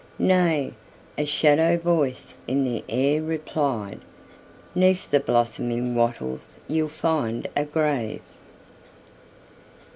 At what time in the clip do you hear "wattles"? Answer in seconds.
5.93-6.57